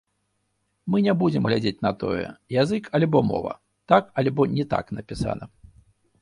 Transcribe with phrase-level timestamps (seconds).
[0.93, 2.23] Мы не будзем глядзець на тое,
[2.63, 3.53] язык альбо мова,
[3.95, 5.45] так альбо не так напісана.